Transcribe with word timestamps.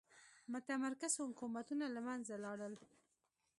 متمرکز 0.51 1.13
حکومتونه 1.27 1.85
له 1.95 2.01
منځه 2.07 2.35
لاړل. 2.43 2.73